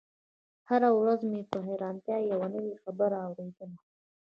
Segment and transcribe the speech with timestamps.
[0.69, 3.77] هره ورځ مې د حيرانتيا يوه نوې خبره اورېدله.